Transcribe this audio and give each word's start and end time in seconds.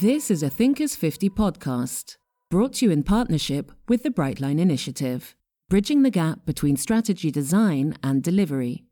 This 0.00 0.30
is 0.30 0.44
a 0.44 0.48
Thinkers 0.48 0.94
50 0.94 1.28
podcast, 1.30 2.18
brought 2.52 2.74
to 2.74 2.86
you 2.86 2.92
in 2.92 3.02
partnership 3.02 3.72
with 3.88 4.04
the 4.04 4.10
Brightline 4.10 4.60
Initiative, 4.60 5.34
bridging 5.68 6.04
the 6.04 6.10
gap 6.10 6.46
between 6.46 6.76
strategy 6.76 7.32
design 7.32 7.96
and 8.00 8.22
delivery. 8.22 8.84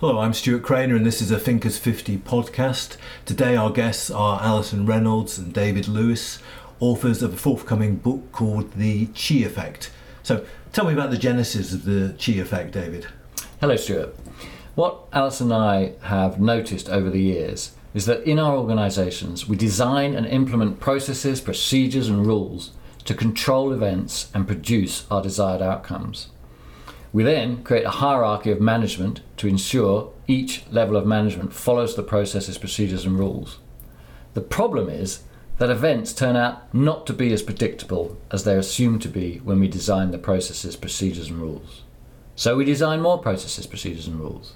Hello, 0.00 0.18
I'm 0.18 0.34
Stuart 0.34 0.64
Crainer, 0.64 0.96
and 0.96 1.06
this 1.06 1.22
is 1.22 1.30
a 1.30 1.38
Thinkers 1.38 1.78
50 1.78 2.18
podcast. 2.18 2.96
Today, 3.24 3.54
our 3.54 3.70
guests 3.70 4.10
are 4.10 4.42
Alison 4.42 4.86
Reynolds 4.86 5.38
and 5.38 5.54
David 5.54 5.86
Lewis, 5.86 6.40
authors 6.80 7.22
of 7.22 7.34
a 7.34 7.36
forthcoming 7.36 7.94
book 7.94 8.32
called 8.32 8.72
The 8.72 9.06
Chi 9.14 9.36
Effect. 9.36 9.92
So, 10.24 10.44
tell 10.72 10.86
me 10.86 10.94
about 10.94 11.12
the 11.12 11.16
genesis 11.16 11.72
of 11.72 11.84
the 11.84 12.16
Chi 12.18 12.40
Effect, 12.40 12.72
David. 12.72 13.06
Hello, 13.60 13.76
Stuart. 13.76 14.16
What 14.74 15.06
Alison 15.12 15.52
and 15.52 15.62
I 15.62 15.92
have 16.08 16.40
noticed 16.40 16.88
over 16.88 17.08
the 17.08 17.22
years 17.22 17.70
is 17.94 18.06
that 18.06 18.24
in 18.24 18.38
our 18.38 18.56
organisations 18.56 19.48
we 19.48 19.56
design 19.56 20.14
and 20.14 20.26
implement 20.26 20.80
processes, 20.80 21.40
procedures, 21.40 22.08
and 22.08 22.26
rules 22.26 22.72
to 23.04 23.14
control 23.14 23.72
events 23.72 24.30
and 24.34 24.46
produce 24.46 25.06
our 25.10 25.22
desired 25.22 25.62
outcomes. 25.62 26.28
We 27.12 27.22
then 27.22 27.62
create 27.62 27.84
a 27.84 27.90
hierarchy 27.90 28.50
of 28.50 28.60
management 28.60 29.20
to 29.36 29.46
ensure 29.46 30.12
each 30.26 30.64
level 30.72 30.96
of 30.96 31.06
management 31.06 31.52
follows 31.52 31.94
the 31.94 32.02
processes, 32.02 32.58
procedures, 32.58 33.06
and 33.06 33.16
rules. 33.16 33.58
The 34.32 34.40
problem 34.40 34.88
is 34.88 35.20
that 35.58 35.70
events 35.70 36.12
turn 36.12 36.34
out 36.34 36.74
not 36.74 37.06
to 37.06 37.12
be 37.12 37.32
as 37.32 37.42
predictable 37.42 38.16
as 38.32 38.42
they're 38.42 38.58
assumed 38.58 39.02
to 39.02 39.08
be 39.08 39.38
when 39.44 39.60
we 39.60 39.68
design 39.68 40.10
the 40.10 40.18
processes, 40.18 40.74
procedures, 40.74 41.30
and 41.30 41.40
rules. 41.40 41.82
So 42.34 42.56
we 42.56 42.64
design 42.64 43.00
more 43.00 43.18
processes, 43.18 43.68
procedures, 43.68 44.08
and 44.08 44.18
rules 44.18 44.54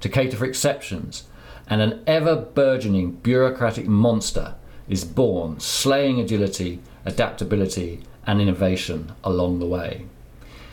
to 0.00 0.08
cater 0.08 0.36
for 0.36 0.46
exceptions, 0.46 1.24
and 1.70 1.80
an 1.80 2.02
ever 2.04 2.34
burgeoning 2.34 3.12
bureaucratic 3.12 3.86
monster 3.86 4.56
is 4.88 5.04
born, 5.04 5.60
slaying 5.60 6.18
agility, 6.18 6.80
adaptability, 7.04 8.02
and 8.26 8.40
innovation 8.40 9.12
along 9.22 9.60
the 9.60 9.66
way. 9.66 10.04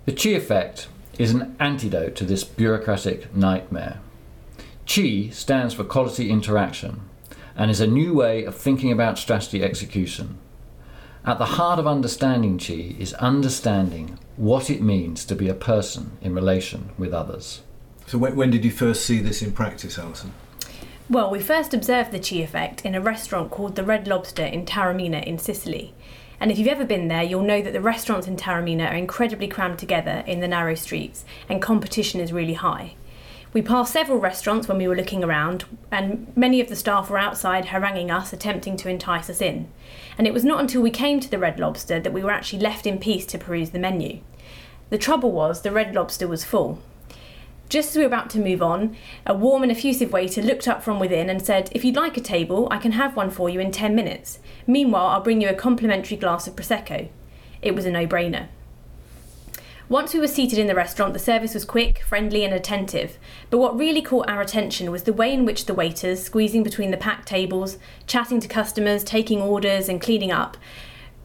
The 0.05 0.13
Chi 0.13 0.29
effect 0.29 0.87
is 1.19 1.31
an 1.31 1.55
antidote 1.59 2.15
to 2.15 2.25
this 2.25 2.43
bureaucratic 2.43 3.33
nightmare. 3.35 3.99
Chi 4.87 5.29
stands 5.29 5.75
for 5.75 5.83
quality 5.83 6.31
interaction 6.31 7.01
and 7.55 7.69
is 7.69 7.81
a 7.81 7.87
new 7.87 8.13
way 8.13 8.43
of 8.43 8.55
thinking 8.55 8.91
about 8.91 9.19
strategy 9.19 9.63
execution. 9.63 10.39
At 11.25 11.37
the 11.37 11.45
heart 11.45 11.77
of 11.77 11.85
understanding 11.85 12.57
Chi 12.57 12.95
is 12.97 13.13
understanding 13.15 14.17
what 14.35 14.69
it 14.69 14.81
means 14.81 15.25
to 15.25 15.35
be 15.35 15.47
a 15.47 15.53
person 15.53 16.17
in 16.21 16.33
relation 16.33 16.89
with 16.97 17.13
others. 17.13 17.61
So, 18.05 18.17
when, 18.17 18.35
when 18.35 18.49
did 18.49 18.63
you 18.63 18.71
first 18.71 19.05
see 19.05 19.19
this 19.19 19.41
in 19.41 19.51
practice, 19.51 19.99
Alison? 19.99 20.31
Well, 21.09 21.31
we 21.31 21.39
first 21.39 21.73
observed 21.73 22.11
the 22.11 22.19
Chi 22.19 22.43
effect 22.43 22.83
in 22.85 22.93
a 22.93 22.99
restaurant 22.99 23.49
called 23.49 23.77
the 23.77 23.83
Red 23.83 24.09
Lobster 24.09 24.43
in 24.43 24.65
Taormina 24.65 25.23
in 25.25 25.39
Sicily. 25.39 25.93
And 26.37 26.51
if 26.51 26.59
you've 26.59 26.67
ever 26.67 26.83
been 26.83 27.07
there, 27.07 27.23
you'll 27.23 27.43
know 27.43 27.61
that 27.61 27.71
the 27.71 27.79
restaurants 27.79 28.27
in 28.27 28.35
Taormina 28.35 28.91
are 28.91 28.95
incredibly 28.95 29.47
crammed 29.47 29.79
together 29.79 30.25
in 30.27 30.41
the 30.41 30.49
narrow 30.49 30.75
streets, 30.75 31.23
and 31.47 31.61
competition 31.61 32.19
is 32.19 32.33
really 32.33 32.55
high. 32.55 32.95
We 33.53 33.61
passed 33.61 33.93
several 33.93 34.19
restaurants 34.19 34.67
when 34.67 34.77
we 34.79 34.87
were 34.89 34.97
looking 34.97 35.23
around, 35.23 35.63
and 35.93 36.29
many 36.35 36.59
of 36.59 36.67
the 36.67 36.75
staff 36.75 37.09
were 37.09 37.17
outside 37.17 37.67
haranguing 37.67 38.11
us, 38.11 38.33
attempting 38.33 38.75
to 38.75 38.89
entice 38.89 39.29
us 39.29 39.39
in. 39.39 39.69
And 40.17 40.27
it 40.27 40.33
was 40.33 40.43
not 40.43 40.59
until 40.59 40.81
we 40.81 40.91
came 40.91 41.21
to 41.21 41.31
the 41.31 41.39
Red 41.39 41.57
Lobster 41.57 42.01
that 42.01 42.11
we 42.11 42.21
were 42.21 42.31
actually 42.31 42.59
left 42.59 42.85
in 42.85 42.99
peace 42.99 43.25
to 43.27 43.37
peruse 43.37 43.69
the 43.69 43.79
menu. 43.79 44.19
The 44.89 44.97
trouble 44.97 45.31
was, 45.31 45.61
the 45.61 45.71
Red 45.71 45.95
Lobster 45.95 46.27
was 46.27 46.43
full. 46.43 46.81
Just 47.69 47.89
as 47.89 47.95
we 47.97 48.03
were 48.03 48.07
about 48.07 48.29
to 48.29 48.39
move 48.39 48.61
on, 48.61 48.95
a 49.25 49.33
warm 49.33 49.61
and 49.61 49.71
effusive 49.71 50.13
waiter 50.13 50.41
looked 50.41 50.69
up 50.69 50.81
from 50.81 50.99
within 50.99 51.29
and 51.29 51.45
said, 51.45 51.69
If 51.73 51.83
you'd 51.83 51.97
like 51.97 52.15
a 52.15 52.21
table, 52.21 52.69
I 52.71 52.77
can 52.77 52.93
have 52.93 53.17
one 53.17 53.29
for 53.29 53.49
you 53.49 53.59
in 53.59 53.71
10 53.71 53.93
minutes. 53.93 54.39
Meanwhile, 54.65 55.07
I'll 55.07 55.21
bring 55.21 55.41
you 55.41 55.49
a 55.49 55.53
complimentary 55.53 56.15
glass 56.15 56.47
of 56.47 56.55
Prosecco. 56.55 57.09
It 57.61 57.75
was 57.75 57.85
a 57.85 57.91
no 57.91 58.07
brainer. 58.07 58.47
Once 59.89 60.13
we 60.13 60.19
were 60.19 60.27
seated 60.27 60.59
in 60.59 60.67
the 60.67 60.75
restaurant, 60.75 61.11
the 61.11 61.19
service 61.19 61.53
was 61.53 61.65
quick, 61.65 62.03
friendly, 62.03 62.45
and 62.45 62.53
attentive. 62.53 63.17
But 63.49 63.57
what 63.57 63.77
really 63.77 64.01
caught 64.01 64.29
our 64.29 64.41
attention 64.41 64.89
was 64.89 65.03
the 65.03 65.13
way 65.13 65.33
in 65.33 65.45
which 65.45 65.65
the 65.65 65.73
waiters, 65.73 66.23
squeezing 66.23 66.63
between 66.63 66.91
the 66.91 66.97
packed 66.97 67.27
tables, 67.27 67.77
chatting 68.05 68.39
to 68.41 68.47
customers, 68.47 69.03
taking 69.03 69.41
orders, 69.41 69.89
and 69.89 70.01
cleaning 70.01 70.31
up, 70.31 70.55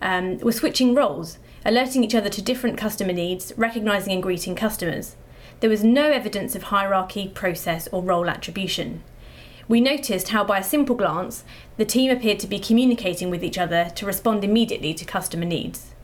um, 0.01 0.39
were 0.39 0.53
switching 0.53 0.95
roles, 0.95 1.39
alerting 1.65 2.03
each 2.03 2.15
other 2.15 2.29
to 2.29 2.43
different 2.43 2.79
customer 2.79 3.13
needs, 3.13 3.53
recognising 3.57 4.13
and 4.13 4.23
greeting 4.23 4.57
customers 4.57 5.17
there 5.63 5.71
was 5.71 5.85
no 5.85 6.11
evidence 6.11 6.57
of 6.57 6.65
hierarchy, 6.65 7.29
process, 7.29 7.87
or 7.93 8.03
role 8.03 8.29
attribution. 8.29 9.01
We 9.69 9.81
noticed 9.81 10.31
how, 10.31 10.43
by 10.43 10.59
a 10.59 10.65
simple 10.65 10.97
glance, 10.97 11.45
the 11.77 11.85
team 11.85 12.11
appeared 12.11 12.41
to 12.41 12.49
be 12.49 12.59
communicating 12.59 13.31
with 13.31 13.45
each 13.45 13.57
other 13.57 13.89
to 13.95 14.05
respond 14.05 14.43
immediately 14.43 14.93
to 14.93 15.05
customer 15.05 15.45
needs. 15.45 15.95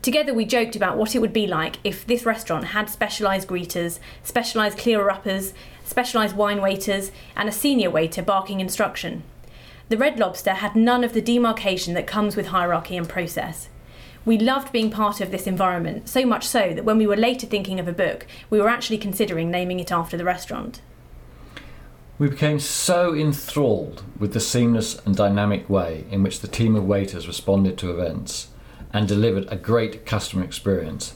Together, 0.00 0.32
we 0.32 0.46
joked 0.46 0.74
about 0.74 0.96
what 0.96 1.14
it 1.14 1.18
would 1.18 1.34
be 1.34 1.46
like 1.46 1.76
if 1.84 2.06
this 2.06 2.24
restaurant 2.24 2.68
had 2.68 2.88
specialised 2.88 3.46
greeters, 3.46 3.98
specialised 4.22 4.78
clearer 4.78 5.10
uppers, 5.10 5.52
specialised 5.84 6.34
wine 6.34 6.62
waiters, 6.62 7.12
and 7.36 7.46
a 7.46 7.52
senior 7.52 7.90
waiter 7.90 8.22
barking 8.22 8.58
instruction. 8.58 9.22
The 9.90 9.98
Red 9.98 10.18
Lobster 10.18 10.54
had 10.54 10.74
none 10.74 11.04
of 11.04 11.12
the 11.12 11.20
demarcation 11.20 11.92
that 11.92 12.06
comes 12.06 12.36
with 12.36 12.46
hierarchy 12.46 12.96
and 12.96 13.06
process. 13.06 13.68
We 14.28 14.36
loved 14.36 14.72
being 14.72 14.90
part 14.90 15.22
of 15.22 15.30
this 15.30 15.46
environment, 15.46 16.06
so 16.06 16.26
much 16.26 16.46
so 16.46 16.74
that 16.74 16.84
when 16.84 16.98
we 16.98 17.06
were 17.06 17.16
later 17.16 17.46
thinking 17.46 17.80
of 17.80 17.88
a 17.88 17.94
book, 17.94 18.26
we 18.50 18.60
were 18.60 18.68
actually 18.68 18.98
considering 18.98 19.50
naming 19.50 19.80
it 19.80 19.90
after 19.90 20.18
the 20.18 20.24
restaurant. 20.26 20.82
We 22.18 22.28
became 22.28 22.60
so 22.60 23.14
enthralled 23.14 24.02
with 24.18 24.34
the 24.34 24.40
seamless 24.40 25.00
and 25.06 25.16
dynamic 25.16 25.70
way 25.70 26.04
in 26.10 26.22
which 26.22 26.40
the 26.40 26.46
team 26.46 26.76
of 26.76 26.84
waiters 26.84 27.26
responded 27.26 27.78
to 27.78 27.90
events 27.90 28.48
and 28.92 29.08
delivered 29.08 29.50
a 29.50 29.56
great 29.56 30.04
customer 30.04 30.44
experience 30.44 31.14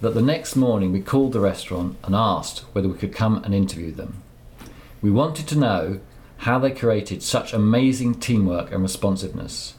that 0.00 0.14
the 0.14 0.20
next 0.20 0.56
morning 0.56 0.90
we 0.90 1.00
called 1.00 1.34
the 1.34 1.38
restaurant 1.38 1.96
and 2.02 2.16
asked 2.16 2.64
whether 2.72 2.88
we 2.88 2.98
could 2.98 3.14
come 3.14 3.36
and 3.44 3.54
interview 3.54 3.92
them. 3.92 4.20
We 5.00 5.12
wanted 5.12 5.46
to 5.46 5.58
know 5.58 6.00
how 6.38 6.58
they 6.58 6.72
created 6.72 7.22
such 7.22 7.52
amazing 7.52 8.16
teamwork 8.16 8.72
and 8.72 8.82
responsiveness. 8.82 9.74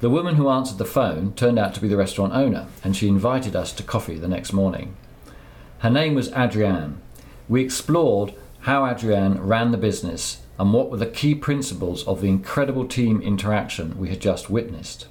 The 0.00 0.10
woman 0.10 0.36
who 0.36 0.48
answered 0.48 0.78
the 0.78 0.86
phone 0.86 1.34
turned 1.34 1.58
out 1.58 1.74
to 1.74 1.80
be 1.80 1.88
the 1.88 1.96
restaurant 1.96 2.32
owner, 2.32 2.68
and 2.82 2.96
she 2.96 3.06
invited 3.06 3.54
us 3.54 3.70
to 3.72 3.82
coffee 3.82 4.16
the 4.16 4.28
next 4.28 4.52
morning. 4.52 4.96
Her 5.80 5.90
name 5.90 6.14
was 6.14 6.32
Adrienne. 6.32 7.02
We 7.50 7.62
explored 7.62 8.32
how 8.60 8.86
Adrienne 8.86 9.40
ran 9.42 9.72
the 9.72 9.76
business 9.76 10.40
and 10.58 10.72
what 10.72 10.90
were 10.90 10.96
the 10.96 11.06
key 11.06 11.34
principles 11.34 12.06
of 12.06 12.22
the 12.22 12.28
incredible 12.28 12.86
team 12.86 13.20
interaction 13.20 13.98
we 13.98 14.08
had 14.08 14.20
just 14.20 14.48
witnessed. 14.48 15.06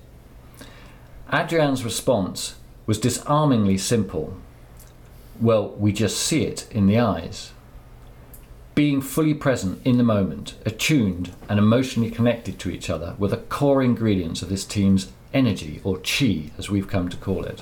Adrienne's 1.31 1.83
response 1.83 2.55
was 2.88 2.99
disarmingly 2.99 3.78
simple. 3.78 4.38
Well, 5.39 5.69
we 5.69 5.94
just 5.94 6.17
see 6.17 6.45
it 6.45 6.67
in 6.72 6.88
the 6.88 6.99
eyes 6.99 7.51
being 8.79 9.01
fully 9.01 9.34
present 9.34 9.85
in 9.85 9.97
the 9.97 10.03
moment, 10.06 10.56
attuned 10.66 11.35
and 11.50 11.59
emotionally 11.59 12.09
connected 12.09 12.57
to 12.57 12.69
each 12.69 12.90
other 12.90 13.13
were 13.17 13.28
the 13.28 13.35
core 13.35 13.84
ingredients 13.84 14.41
of 14.41 14.47
this 14.47 14.63
team's 14.63 15.12
energy, 15.34 15.81
or 15.84 15.97
chi 15.97 16.50
as 16.57 16.69
we've 16.69 16.88
come 16.88 17.09
to 17.09 17.17
call 17.17 17.44
it. 17.44 17.62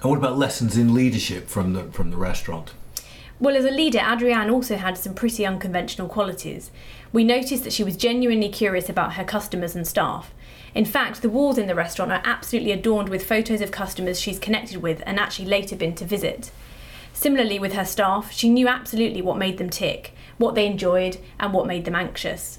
And 0.00 0.10
what 0.10 0.16
about 0.16 0.38
lessons 0.38 0.78
in 0.78 0.94
leadership 0.94 1.46
from 1.46 1.74
the 1.74 1.82
from 1.92 2.10
the 2.10 2.16
restaurant? 2.16 2.72
Well, 3.38 3.54
as 3.54 3.66
a 3.66 3.70
leader, 3.70 3.98
Adrienne 3.98 4.48
also 4.48 4.76
had 4.76 4.96
some 4.96 5.12
pretty 5.12 5.44
unconventional 5.44 6.08
qualities. 6.08 6.70
We 7.12 7.22
noticed 7.22 7.64
that 7.64 7.74
she 7.74 7.84
was 7.84 7.94
genuinely 7.94 8.48
curious 8.48 8.88
about 8.88 9.16
her 9.16 9.24
customers 9.24 9.76
and 9.76 9.86
staff. 9.86 10.32
In 10.74 10.86
fact, 10.86 11.20
the 11.20 11.28
walls 11.28 11.58
in 11.58 11.66
the 11.66 11.74
restaurant 11.74 12.12
are 12.12 12.22
absolutely 12.24 12.72
adorned 12.72 13.10
with 13.10 13.26
photos 13.26 13.60
of 13.60 13.70
customers 13.70 14.18
she's 14.18 14.38
connected 14.38 14.78
with 14.78 15.02
and 15.04 15.20
actually 15.20 15.48
later 15.48 15.76
been 15.76 15.94
to 15.96 16.06
visit. 16.06 16.50
Similarly, 17.22 17.60
with 17.60 17.74
her 17.74 17.84
staff, 17.84 18.32
she 18.32 18.48
knew 18.48 18.66
absolutely 18.66 19.22
what 19.22 19.38
made 19.38 19.58
them 19.58 19.70
tick, 19.70 20.12
what 20.38 20.56
they 20.56 20.66
enjoyed, 20.66 21.18
and 21.38 21.52
what 21.52 21.68
made 21.68 21.84
them 21.84 21.94
anxious. 21.94 22.58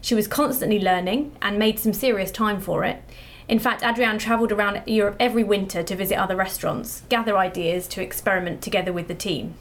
She 0.00 0.16
was 0.16 0.26
constantly 0.26 0.80
learning 0.80 1.36
and 1.40 1.56
made 1.56 1.78
some 1.78 1.92
serious 1.92 2.32
time 2.32 2.60
for 2.60 2.82
it. 2.82 3.00
In 3.46 3.60
fact, 3.60 3.84
Adrienne 3.84 4.18
travelled 4.18 4.50
around 4.50 4.82
Europe 4.86 5.14
every 5.20 5.44
winter 5.44 5.84
to 5.84 5.94
visit 5.94 6.16
other 6.16 6.34
restaurants, 6.34 7.02
gather 7.10 7.38
ideas 7.38 7.86
to 7.88 8.02
experiment 8.02 8.60
together 8.60 8.92
with 8.92 9.06
the 9.06 9.14
team. 9.14 9.54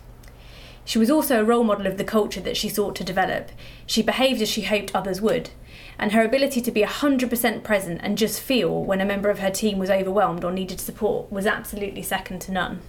She 0.85 0.97
was 0.97 1.11
also 1.11 1.39
a 1.39 1.45
role 1.45 1.63
model 1.63 1.85
of 1.85 1.99
the 1.99 2.03
culture 2.03 2.41
that 2.41 2.57
she 2.57 2.67
sought 2.67 2.95
to 2.95 3.03
develop. 3.03 3.51
She 3.85 4.01
behaved 4.01 4.41
as 4.41 4.49
she 4.49 4.63
hoped 4.63 4.95
others 4.95 5.21
would, 5.21 5.51
and 5.99 6.13
her 6.13 6.25
ability 6.25 6.61
to 6.61 6.71
be 6.71 6.81
100% 6.81 7.61
present 7.63 8.01
and 8.01 8.17
just 8.17 8.41
feel 8.41 8.83
when 8.83 9.01
a 9.01 9.05
member 9.05 9.29
of 9.29 9.37
her 9.37 9.51
team 9.51 9.77
was 9.77 9.91
overwhelmed 9.91 10.43
or 10.43 10.51
needed 10.51 10.79
support 10.79 11.31
was 11.31 11.45
absolutely 11.45 12.01
second 12.01 12.41
to 12.41 12.51
none. 12.51 12.81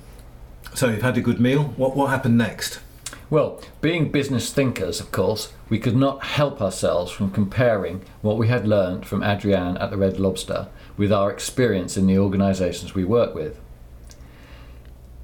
So 0.75 0.89
you've 0.89 1.03
had 1.03 1.19
a 1.19 1.21
good 1.21 1.41
meal. 1.41 1.65
What 1.77 1.95
what 1.95 2.11
happened 2.11 2.39
next? 2.39 2.81
Well, 3.29 3.61
being 3.81 4.11
business 4.11 4.53
thinkers, 4.53 5.01
of 5.01 5.11
course, 5.11 5.53
we 5.69 5.79
could 5.79 5.97
not 5.97 6.23
help 6.23 6.61
ourselves 6.61 7.11
from 7.11 7.31
comparing 7.31 8.03
what 8.21 8.37
we 8.37 8.49
had 8.49 8.67
learned 8.67 9.07
from 9.07 9.23
Adrienne 9.23 9.79
at 9.79 9.91
the 9.91 9.97
Red 9.97 10.19
Lobster 10.19 10.69
with 10.97 11.13
our 11.13 11.31
experience 11.31 11.97
in 11.97 12.07
the 12.07 12.19
organisations 12.19 12.95
we 12.95 13.05
work 13.05 13.35
with. 13.35 13.59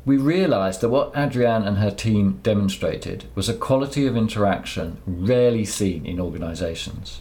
We 0.06 0.16
realised 0.16 0.80
that 0.80 0.88
what 0.88 1.14
Adrienne 1.14 1.64
and 1.64 1.76
her 1.78 1.90
team 1.90 2.40
demonstrated 2.42 3.26
was 3.34 3.48
a 3.48 3.54
quality 3.54 4.06
of 4.06 4.16
interaction 4.16 4.98
rarely 5.06 5.66
seen 5.66 6.06
in 6.06 6.18
organisations. 6.18 7.20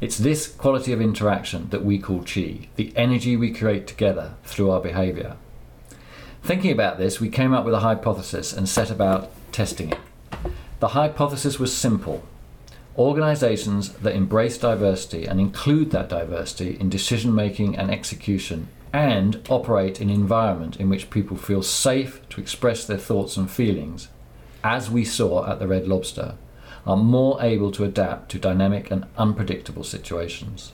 It's 0.00 0.18
this 0.18 0.46
quality 0.46 0.92
of 0.92 1.00
interaction 1.00 1.68
that 1.70 1.84
we 1.84 1.98
call 1.98 2.22
chi, 2.22 2.68
the 2.76 2.92
energy 2.94 3.36
we 3.36 3.52
create 3.52 3.88
together 3.88 4.34
through 4.44 4.70
our 4.70 4.80
behaviour. 4.80 5.36
Thinking 6.42 6.72
about 6.72 6.98
this, 6.98 7.20
we 7.20 7.28
came 7.28 7.52
up 7.52 7.64
with 7.64 7.74
a 7.74 7.80
hypothesis 7.80 8.52
and 8.52 8.68
set 8.68 8.90
about 8.90 9.30
testing 9.52 9.92
it. 9.92 9.98
The 10.80 10.88
hypothesis 10.88 11.58
was 11.58 11.76
simple. 11.76 12.24
Organisations 12.96 13.92
that 13.94 14.14
embrace 14.14 14.58
diversity 14.58 15.26
and 15.26 15.38
include 15.38 15.90
that 15.92 16.08
diversity 16.08 16.76
in 16.80 16.88
decision 16.88 17.34
making 17.34 17.76
and 17.76 17.90
execution 17.90 18.68
and 18.92 19.46
operate 19.48 20.00
in 20.00 20.10
an 20.10 20.14
environment 20.14 20.76
in 20.80 20.88
which 20.88 21.10
people 21.10 21.36
feel 21.36 21.62
safe 21.62 22.26
to 22.30 22.40
express 22.40 22.84
their 22.84 22.98
thoughts 22.98 23.36
and 23.36 23.50
feelings, 23.50 24.08
as 24.64 24.90
we 24.90 25.04
saw 25.04 25.48
at 25.48 25.58
the 25.58 25.68
Red 25.68 25.86
Lobster, 25.86 26.34
are 26.86 26.96
more 26.96 27.40
able 27.42 27.70
to 27.72 27.84
adapt 27.84 28.30
to 28.30 28.38
dynamic 28.38 28.90
and 28.90 29.06
unpredictable 29.16 29.84
situations. 29.84 30.72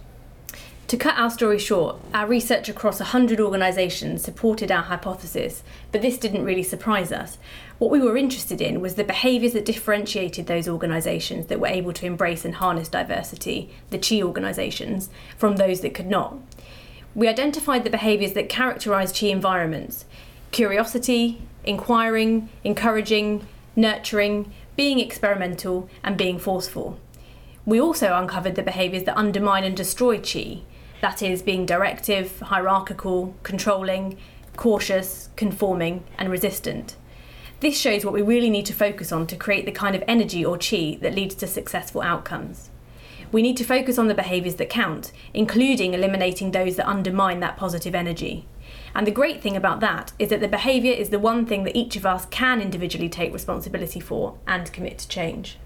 To 0.89 0.97
cut 0.97 1.19
our 1.19 1.31
story 1.31 1.59
short, 1.59 1.97
our 2.15 2.29
research 2.29 2.69
across 2.69 3.01
100 3.01 3.41
organisations 3.41 4.23
supported 4.23 4.71
our 4.71 4.85
hypothesis, 4.85 5.65
but 5.91 6.01
this 6.01 6.17
didn't 6.17 6.45
really 6.45 6.63
surprise 6.63 7.11
us. 7.11 7.39
What 7.79 7.91
we 7.91 7.99
were 7.99 8.17
interested 8.17 8.61
in 8.61 8.81
was 8.81 8.95
the 8.95 9.03
behaviours 9.03 9.55
that 9.55 9.65
differentiated 9.65 10.47
those 10.47 10.69
organisations 10.69 11.47
that 11.47 11.59
were 11.59 11.67
able 11.67 11.93
to 11.95 12.07
embrace 12.07 12.45
and 12.45 12.55
harness 12.55 12.89
diversity, 12.89 13.69
the 13.91 13.99
Chi 13.99 14.23
organisations, 14.23 15.11
from 15.37 15.57
those 15.57 15.81
that 15.81 15.93
could 15.93 16.07
not. 16.07 16.37
We 17.17 17.27
identified 17.27 17.83
the 17.83 17.91
behaviours 17.91 18.35
that 18.35 18.49
characterise 18.49 19.19
Chi 19.19 19.27
environments 19.27 20.05
curiosity, 20.53 21.43
inquiring, 21.65 22.49
encouraging, 22.63 23.45
nurturing, 23.75 24.53
being 24.77 25.01
experimental, 25.01 25.91
and 26.05 26.17
being 26.17 26.39
forceful. 26.39 26.97
We 27.65 27.81
also 27.81 28.17
uncovered 28.17 28.55
the 28.55 28.63
behaviours 28.63 29.03
that 29.05 29.19
undermine 29.19 29.65
and 29.65 29.77
destroy 29.77 30.21
Chi, 30.21 30.61
that 31.01 31.23
is, 31.23 31.43
being 31.43 31.67
directive, 31.67 32.41
hierarchical, 32.41 33.35
controlling, 33.43 34.17
cautious, 34.57 35.29
conforming, 35.37 36.05
and 36.19 36.31
resistant. 36.31 36.97
This 37.61 37.79
shows 37.79 38.05
what 38.05 38.15
we 38.15 38.23
really 38.23 38.51
need 38.51 38.67
to 38.67 38.75
focus 38.75 39.13
on 39.13 39.27
to 39.29 39.37
create 39.37 39.65
the 39.65 39.73
kind 39.73 39.97
of 39.97 40.05
energy 40.07 40.45
or 40.45 40.59
chi 40.59 40.99
that 41.01 41.15
leads 41.15 41.35
to 41.37 41.47
successful 41.47 42.03
outcomes. 42.03 42.71
We 43.33 43.43
need 43.43 43.57
to 43.57 43.65
focus 43.65 43.99
on 43.99 44.09
the 44.09 44.15
behaviours 44.15 44.57
that 44.57 44.71
count, 44.71 45.11
including 45.35 45.95
eliminating 45.95 46.51
those 46.51 46.77
that 46.77 46.89
undermine 46.89 47.41
that 47.41 47.57
positive 47.57 47.95
energy. 47.95 48.47
And 48.95 49.07
the 49.07 49.11
great 49.11 49.43
thing 49.43 49.57
about 49.57 49.81
that 49.81 50.13
is 50.19 50.31
that 50.31 50.41
the 50.41 50.49
behaviour 50.49 50.93
is 50.93 51.11
the 51.11 51.19
one 51.19 51.45
thing 51.45 51.65
that 51.65 51.77
each 51.77 51.97
of 51.97 52.07
us 52.07 52.27
can 52.27 52.61
individually 52.61 53.09
take 53.09 53.33
responsibility 53.33 54.01
for 54.01 54.39
and 54.47 54.73
commit 54.73 54.99
to 54.99 55.09
change. 55.09 55.59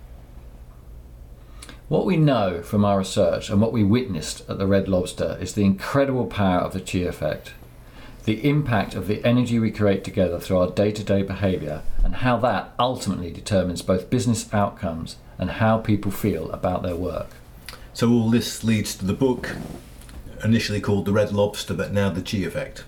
What 1.90 2.06
we 2.06 2.16
know 2.16 2.62
from 2.62 2.84
our 2.84 2.98
research 2.98 3.50
and 3.50 3.60
what 3.60 3.72
we 3.72 3.82
witnessed 3.82 4.48
at 4.48 4.58
the 4.58 4.66
Red 4.68 4.86
Lobster 4.86 5.36
is 5.40 5.54
the 5.54 5.64
incredible 5.64 6.26
power 6.26 6.60
of 6.60 6.72
the 6.72 6.80
chi 6.80 6.98
effect, 6.98 7.54
the 8.26 8.48
impact 8.48 8.94
of 8.94 9.08
the 9.08 9.24
energy 9.24 9.58
we 9.58 9.72
create 9.72 10.04
together 10.04 10.38
through 10.38 10.58
our 10.58 10.70
day 10.70 10.92
to 10.92 11.02
day 11.02 11.24
behaviour, 11.24 11.82
and 12.04 12.14
how 12.14 12.36
that 12.36 12.74
ultimately 12.78 13.32
determines 13.32 13.82
both 13.82 14.08
business 14.08 14.54
outcomes 14.54 15.16
and 15.36 15.50
how 15.50 15.78
people 15.78 16.12
feel 16.12 16.48
about 16.52 16.84
their 16.84 16.94
work. 16.94 17.30
So, 17.92 18.08
all 18.08 18.30
this 18.30 18.62
leads 18.62 18.94
to 18.94 19.04
the 19.04 19.12
book, 19.12 19.56
initially 20.44 20.80
called 20.80 21.06
The 21.06 21.12
Red 21.12 21.32
Lobster, 21.32 21.74
but 21.74 21.92
now 21.92 22.08
The 22.08 22.22
Chi 22.22 22.46
Effect. 22.46 22.84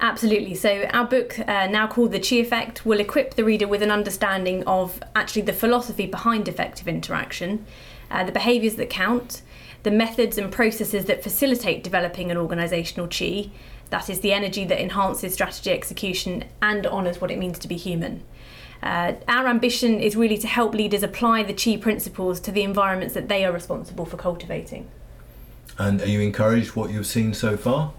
Absolutely. 0.00 0.54
So, 0.54 0.84
our 0.92 1.06
book, 1.06 1.38
uh, 1.38 1.66
now 1.68 1.86
called 1.86 2.12
The 2.12 2.18
Chi 2.18 2.36
Effect, 2.36 2.84
will 2.84 3.00
equip 3.00 3.34
the 3.34 3.44
reader 3.44 3.68
with 3.68 3.82
an 3.82 3.90
understanding 3.90 4.64
of 4.64 5.02
actually 5.14 5.42
the 5.42 5.52
philosophy 5.52 6.06
behind 6.06 6.48
effective 6.48 6.88
interaction 6.88 7.64
uh, 8.10 8.24
the 8.24 8.32
behaviours 8.32 8.76
that 8.76 8.90
count, 8.90 9.42
the 9.82 9.90
methods 9.90 10.38
and 10.38 10.50
processes 10.50 11.06
that 11.06 11.22
facilitate 11.22 11.82
developing 11.82 12.30
an 12.30 12.36
organisational 12.36 13.10
chi, 13.10 13.50
that 13.90 14.08
is, 14.08 14.20
the 14.20 14.32
energy 14.32 14.64
that 14.64 14.80
enhances 14.80 15.34
strategy 15.34 15.70
execution 15.70 16.44
and 16.62 16.86
honours 16.86 17.20
what 17.20 17.30
it 17.30 17.38
means 17.38 17.58
to 17.58 17.68
be 17.68 17.76
human. 17.76 18.22
Uh, 18.82 19.14
our 19.28 19.46
ambition 19.48 20.00
is 20.00 20.14
really 20.14 20.38
to 20.38 20.46
help 20.46 20.74
leaders 20.74 21.02
apply 21.02 21.42
the 21.42 21.54
chi 21.54 21.76
principles 21.76 22.38
to 22.40 22.52
the 22.52 22.62
environments 22.62 23.14
that 23.14 23.28
they 23.28 23.44
are 23.44 23.52
responsible 23.52 24.04
for 24.04 24.16
cultivating. 24.16 24.88
And 25.78 26.00
are 26.02 26.08
you 26.08 26.20
encouraged 26.20 26.76
what 26.76 26.90
you've 26.90 27.06
seen 27.06 27.34
so 27.34 27.56
far? 27.56 27.92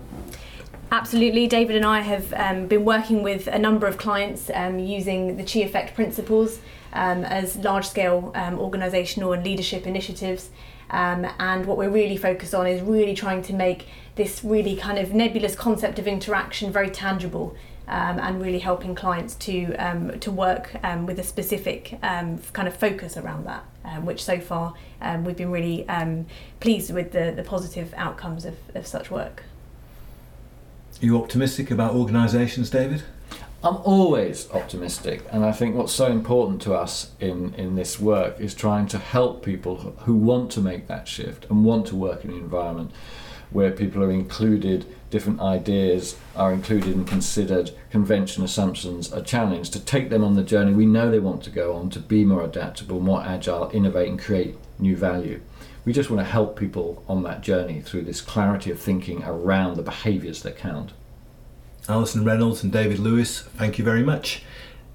Absolutely. 0.91 1.47
David 1.47 1.75
and 1.75 1.85
I 1.85 2.01
have 2.01 2.31
um, 2.33 2.67
been 2.67 2.85
working 2.85 3.23
with 3.23 3.47
a 3.47 3.57
number 3.57 3.87
of 3.87 3.97
clients 3.97 4.51
um, 4.53 4.79
using 4.79 5.35
the 5.35 5.43
Chi 5.43 5.59
Effect 5.59 5.95
principles 5.95 6.59
um, 6.93 7.23
as 7.25 7.57
large 7.57 7.87
scale 7.87 8.31
um, 8.35 8.57
organisational 8.57 9.33
and 9.35 9.43
leadership 9.43 9.87
initiatives. 9.87 10.51
Um, 10.91 11.27
and 11.39 11.65
what 11.65 11.77
we're 11.77 11.89
really 11.89 12.17
focused 12.17 12.53
on 12.53 12.67
is 12.67 12.81
really 12.81 13.15
trying 13.15 13.41
to 13.43 13.53
make 13.53 13.87
this 14.15 14.43
really 14.43 14.75
kind 14.75 14.99
of 14.99 15.13
nebulous 15.13 15.55
concept 15.55 15.97
of 15.97 16.07
interaction 16.07 16.71
very 16.71 16.91
tangible 16.91 17.55
um, 17.87 18.19
and 18.19 18.41
really 18.41 18.59
helping 18.59 18.95
clients 18.95 19.35
to 19.35 19.75
to 20.21 20.31
work 20.31 20.79
with 21.05 21.19
a 21.19 21.23
specific 21.23 21.99
kind 22.01 22.67
of 22.67 22.75
focus 22.77 23.17
around 23.17 23.45
that, 23.45 23.63
which 24.03 24.23
so 24.23 24.39
far 24.39 24.75
we've 25.23 25.35
been 25.35 25.51
really 25.51 25.85
pleased 26.59 26.93
with 26.93 27.11
the, 27.11 27.33
the 27.35 27.43
positive 27.43 27.93
outcomes 27.97 28.45
of, 28.45 28.55
of 28.75 28.87
such 28.87 29.11
work. 29.11 29.43
Are 31.01 31.05
you 31.05 31.21
optimistic 31.21 31.71
about 31.71 31.93
organisations, 31.93 32.69
David? 32.69 33.03
I'm 33.61 33.75
always 33.83 34.49
optimistic, 34.51 35.25
and 35.29 35.43
I 35.43 35.51
think 35.51 35.75
what's 35.75 35.91
so 35.91 36.07
important 36.07 36.61
to 36.61 36.73
us 36.73 37.11
in, 37.19 37.53
in 37.55 37.75
this 37.75 37.99
work 37.99 38.39
is 38.39 38.53
trying 38.53 38.87
to 38.87 38.97
help 38.97 39.43
people 39.43 39.75
who 39.75 40.15
want 40.15 40.51
to 40.51 40.61
make 40.61 40.87
that 40.87 41.09
shift 41.09 41.47
and 41.49 41.65
want 41.65 41.87
to 41.87 41.97
work 41.97 42.23
in 42.23 42.31
an 42.31 42.37
environment 42.37 42.91
where 43.51 43.71
people 43.71 44.01
are 44.03 44.11
included, 44.11 44.85
different 45.09 45.41
ideas 45.41 46.15
are 46.33 46.53
included 46.53 46.95
and 46.95 47.05
considered, 47.05 47.71
convention 47.91 48.45
assumptions 48.45 49.11
are 49.11 49.21
challenged, 49.21 49.73
to 49.73 49.81
take 49.81 50.09
them 50.09 50.23
on 50.23 50.35
the 50.35 50.43
journey 50.43 50.71
we 50.71 50.85
know 50.85 51.11
they 51.11 51.19
want 51.19 51.43
to 51.43 51.49
go 51.49 51.73
on, 51.73 51.89
to 51.89 51.99
be 51.99 52.23
more 52.23 52.43
adaptable, 52.43 53.01
more 53.01 53.21
agile, 53.21 53.69
innovate, 53.73 54.07
and 54.07 54.19
create 54.19 54.55
new 54.79 54.95
value. 54.95 55.41
We 55.85 55.93
just 55.93 56.09
want 56.09 56.19
to 56.19 56.31
help 56.31 56.57
people 56.57 57.03
on 57.07 57.21
that 57.23 57.41
journey 57.41 57.79
through 57.79 58.01
this 58.01 58.19
clarity 58.19 58.71
of 58.71 58.79
thinking 58.79 59.23
around 59.23 59.75
the 59.75 59.83
behaviours 59.83 60.41
that 60.41 60.57
count. 60.57 60.91
Alison 61.87 62.25
Reynolds 62.25 62.63
and 62.63 62.73
David 62.73 62.97
Lewis, 62.97 63.41
thank 63.41 63.77
you 63.77 63.85
very 63.85 64.01
much. 64.01 64.41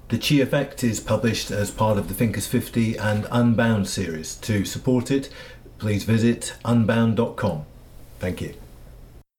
The 0.09 0.17
Chi 0.17 0.35
Effect 0.35 0.83
is 0.83 0.99
published 0.99 1.49
as 1.49 1.71
part 1.71 1.97
of 1.97 2.09
the 2.09 2.13
Thinkers 2.13 2.45
50 2.45 2.97
and 2.97 3.25
Unbound 3.31 3.87
series. 3.87 4.35
To 4.35 4.65
support 4.65 5.09
it, 5.09 5.29
please 5.77 6.03
visit 6.03 6.53
unbound.com. 6.65 7.63
Thank 8.19 8.41
you. 8.41 8.53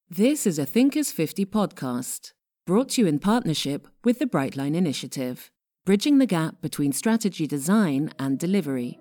This 0.09 0.47
is 0.47 0.59
a 0.59 0.64
Thinkers 0.64 1.12
50 1.12 1.44
podcast, 1.44 2.32
brought 2.66 2.90
to 2.90 3.02
you 3.02 3.06
in 3.06 3.18
partnership 3.18 3.87
with 4.02 4.18
the 4.18 4.26
Brightline 4.26 4.75
Initiative, 4.75 5.50
bridging 5.85 6.16
the 6.16 6.26
gap 6.26 6.62
between 6.62 6.92
strategy 6.92 7.47
design 7.47 8.11
and 8.18 8.38
delivery. 8.38 8.99